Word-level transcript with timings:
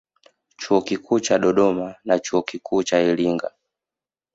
Chuo 0.59 0.81
Kikuu 0.81 1.19
cha 1.19 1.39
Dodoma 1.39 1.95
na 2.05 2.19
Chuo 2.19 2.41
Kikuu 2.41 2.83
cha 2.83 2.99
Iringa 3.01 3.51